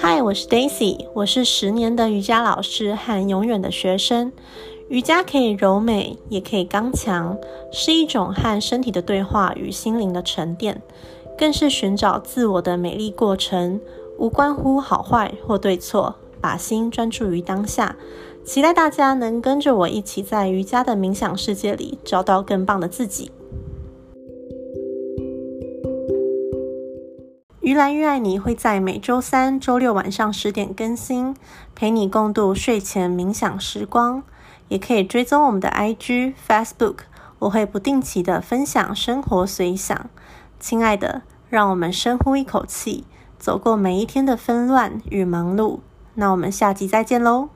[0.00, 4.32] 嗨，我是 Daisy，我是十年的瑜伽老师和永远的学生。
[4.88, 7.36] 瑜伽可以柔美，也可以刚强，
[7.72, 10.80] 是一种和身体的对话与心灵的沉淀，
[11.36, 13.80] 更是寻找自我的美丽过程。
[14.18, 17.96] 无关乎好坏或对错，把心专注于当下。
[18.44, 23.32] 期待大家能跟着我一起在瑜伽的冥想世界里找到更棒的自己。
[27.68, 31.36] 愈来愈爱你会在每周三、周六晚上十点更新，
[31.74, 34.22] 陪你共度睡前冥想时光。
[34.68, 37.00] 也可以追踪我们的 IG、Facebook，
[37.40, 40.08] 我会不定期的分享生活随想。
[40.58, 43.04] 亲爱的，让我们深呼一口气，
[43.38, 45.80] 走过每一天的纷乱与忙碌。
[46.14, 47.50] 那我们下集再见喽！